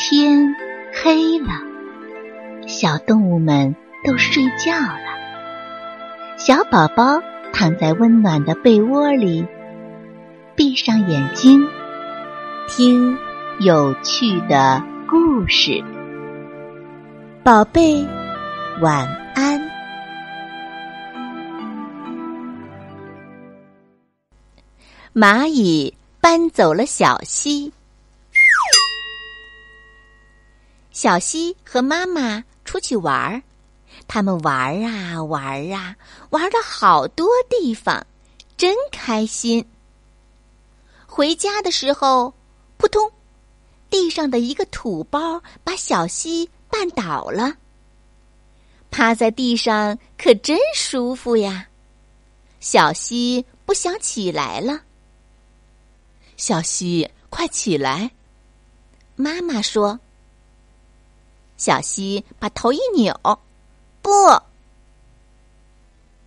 [0.00, 0.54] 天
[1.02, 1.48] 黑了，
[2.68, 3.74] 小动物们
[4.04, 5.08] 都睡觉了。
[6.36, 7.20] 小宝宝
[7.52, 9.44] 躺在温暖的被窝里，
[10.54, 11.66] 闭上眼睛，
[12.68, 13.18] 听
[13.58, 15.82] 有趣的故事。
[17.42, 18.06] 宝贝，
[18.80, 19.04] 晚
[19.34, 19.60] 安。
[25.12, 27.72] 蚂蚁搬走了小溪。
[31.00, 33.40] 小溪和妈妈出去玩儿，
[34.08, 35.94] 他们玩儿啊玩儿啊，
[36.30, 38.04] 玩了好多地方，
[38.56, 39.64] 真开心。
[41.06, 42.34] 回家的时候，
[42.78, 43.12] 扑通，
[43.88, 47.54] 地上的一个土包把小溪绊倒了。
[48.90, 51.68] 趴在地上可真舒服呀！
[52.58, 54.80] 小溪不想起来了。
[56.36, 58.10] 小溪，快起来！
[59.14, 60.00] 妈妈说。
[61.58, 63.12] 小溪把头一扭，
[64.00, 64.10] 不。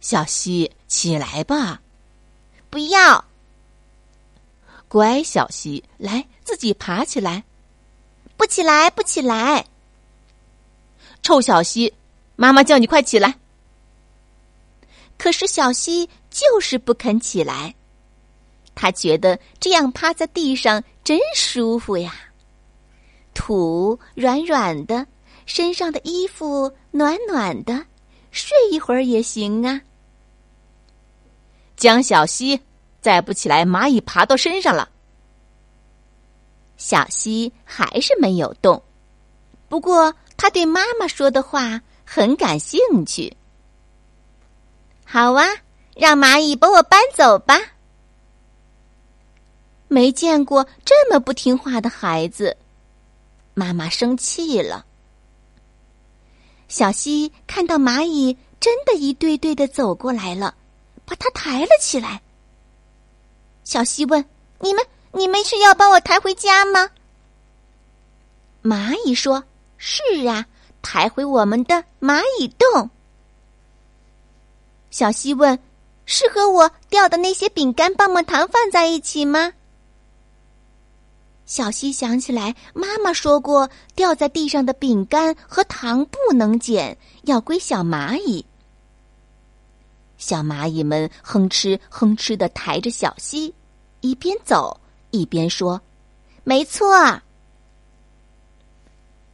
[0.02, 1.82] 小溪，起来吧！
[2.70, 3.24] 不要。
[4.90, 7.44] 乖，小溪，来，自己爬起来。
[8.36, 9.66] 不起来，不起来。
[11.24, 11.94] 臭小溪，
[12.36, 13.34] 妈妈叫你快起来。
[15.18, 17.74] 可是小溪就是不肯起来，
[18.76, 22.14] 他觉得这样趴在地上真舒服呀，
[23.34, 25.08] 土软软的。
[25.46, 27.86] 身上的衣服暖暖的，
[28.32, 29.82] 睡一会儿也行啊。
[31.76, 32.60] 江小溪，
[33.02, 34.90] 再不起来，蚂蚁爬到身上了。
[36.78, 38.82] 小溪还是没有动，
[39.68, 43.36] 不过他对妈妈说的话很感兴趣。
[45.06, 45.46] 好啊，
[45.96, 47.60] 让蚂蚁把我搬走吧。
[49.88, 52.56] 没见过这么不听话的孩子，
[53.54, 54.86] 妈妈生气了。
[56.72, 60.56] 小溪看到蚂蚁真的一对对的走过来了，
[61.04, 62.22] 把它抬了起来。
[63.66, 64.24] 小溪问
[64.62, 64.82] ：“你们，
[65.12, 66.90] 你们是要把我抬回家吗？”
[68.64, 69.44] 蚂蚁说
[69.78, 70.46] ：“是啊，
[70.82, 72.90] 抬回我们的蚂蚁洞。”
[74.92, 75.60] 小溪问
[76.08, 79.52] ：“是和我掉的那些饼干、棒棒糖放在一起吗？”
[81.52, 88.46] 小溪想起来，妈妈说过，掉在地上的饼干和糖不能捡，要归小蚂蚁。
[90.18, 93.54] 小蚂蚁们哼哧哼哧的抬着小溪，
[94.00, 94.80] 一边走
[95.10, 95.82] 一边说
[96.46, 97.20] ：“没错。”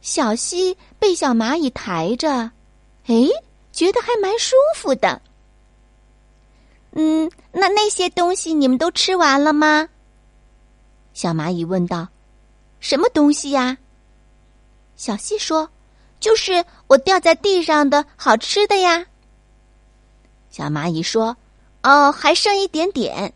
[0.02, 2.50] 小溪被小蚂蚁抬着，
[3.06, 3.14] 哎，
[3.70, 5.22] 觉得还蛮舒服的。
[6.90, 9.88] 嗯，那那些东西你们都吃完了吗？
[11.18, 12.06] 小蚂蚁问道
[12.78, 13.76] ：“什么东西呀？”
[14.94, 15.68] 小溪说
[16.20, 19.04] ：“就是我掉在地上的好吃的呀。”
[20.48, 21.36] 小蚂蚁说
[21.82, 23.34] ：“哦，还剩一点点。”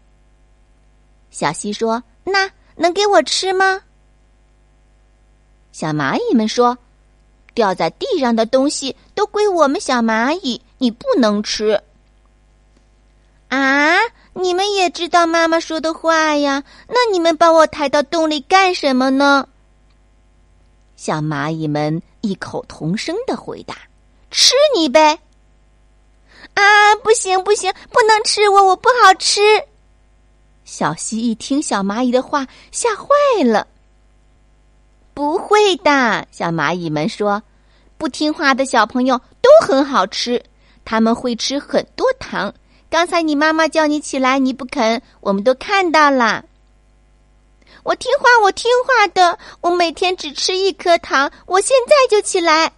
[1.32, 3.82] 小溪说：“那能给我吃吗？”
[5.72, 6.78] 小蚂蚁们说
[7.52, 11.82] ：“掉在地上的东西都归我们小蚂蚁，你不能吃。”
[13.50, 13.98] 啊！
[14.34, 16.64] 你们也知道妈妈说的话呀？
[16.88, 19.46] 那你们把我抬到洞里干什么呢？
[20.96, 23.76] 小蚂蚁们异口同声的回答
[24.30, 25.18] ：“吃你呗！”
[26.54, 29.40] 啊，不行不行，不能吃我，我不好吃。
[30.64, 33.06] 小溪一听小蚂蚁的话，吓坏
[33.44, 33.66] 了。
[35.12, 37.42] 不会的，小蚂蚁们说
[37.98, 40.42] ：“不听话的小朋友都很好吃，
[40.84, 42.52] 他们会吃很多糖。”
[42.92, 46.44] 刚才你妈妈叫你起来，你不肯，我们都看到了。
[47.84, 52.70] 我听话，我听话的，我每天只吃一颗糖，我现在就起来。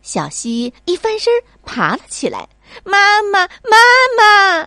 [0.00, 1.30] 小溪一翻身
[1.62, 2.48] 爬了起来，
[2.84, 3.76] 妈妈，妈
[4.16, 4.66] 妈！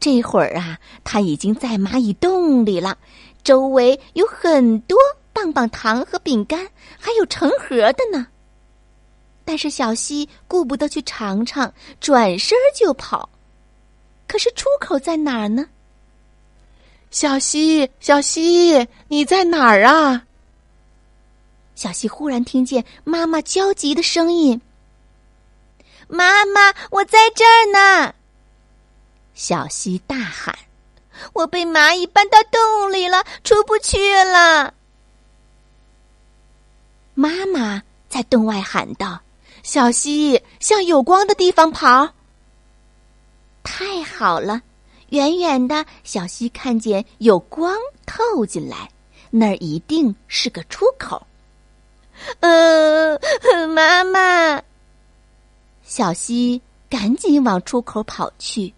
[0.00, 2.96] 这会儿啊，他已经在蚂蚁洞里了，
[3.44, 4.96] 周围有很多
[5.34, 6.68] 棒棒糖和饼干，
[6.98, 8.28] 还有成盒的呢。
[9.52, 11.70] 但是小溪顾不得去尝尝，
[12.00, 13.28] 转身就跑。
[14.26, 15.66] 可是出口在哪儿呢？
[17.10, 20.24] 小溪，小溪，你在哪儿啊？
[21.74, 24.58] 小溪忽然听见妈妈焦急的声音
[26.08, 28.14] ：“妈妈，我在这儿呢！”
[29.36, 30.58] 小溪大喊
[31.34, 34.72] ：“我被蚂蚁搬到洞里了，出不去了！”
[37.12, 39.20] 妈妈在洞外喊道。
[39.62, 42.08] 小溪向有光的地方跑。
[43.62, 44.60] 太好了，
[45.10, 48.90] 远远的小溪看见有光透进来，
[49.30, 51.24] 那儿一定是个出口。
[52.40, 53.18] 呃，
[53.74, 54.62] 妈妈，
[55.84, 56.60] 小溪
[56.90, 58.74] 赶紧往出口跑去，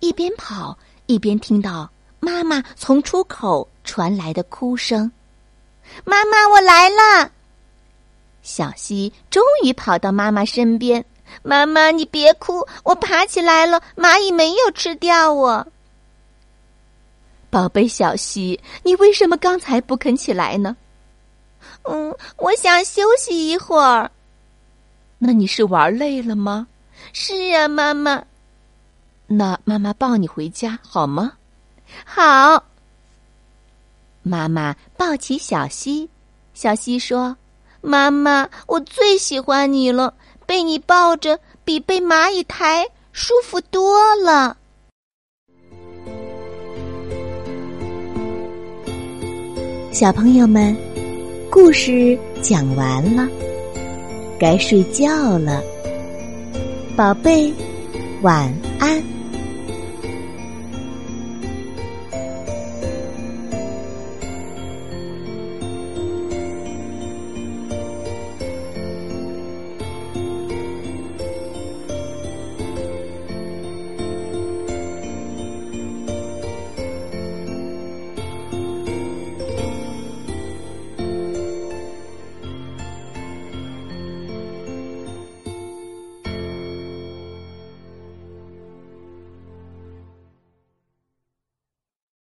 [0.00, 0.76] 一边跑
[1.06, 1.88] 一边听到
[2.20, 5.10] 妈妈从出口传来的哭声
[6.04, 7.30] ：“妈妈，我来了！”
[8.44, 11.04] 小溪终于跑到妈妈身边。
[11.42, 15.66] 妈妈，你别哭，我爬起来了，蚂蚁没有吃掉我。
[17.50, 20.76] 宝贝小溪，你为什么刚才不肯起来呢？
[21.84, 24.10] 嗯，我想休息一会儿。
[25.18, 26.66] 那你是玩累了吗？
[27.12, 28.22] 是啊，妈妈。
[29.26, 31.32] 那妈妈抱你回家好吗？
[32.04, 32.62] 好。
[34.22, 36.08] 妈妈抱起小溪，
[36.52, 37.36] 小溪说
[37.84, 40.14] ：“妈妈，我最喜欢你了。”
[40.46, 44.58] 被你抱着比被蚂蚁抬舒服多了。
[49.90, 50.76] 小朋友们，
[51.50, 53.26] 故事讲完了，
[54.38, 55.62] 该睡觉了，
[56.94, 57.50] 宝贝，
[58.20, 59.13] 晚安。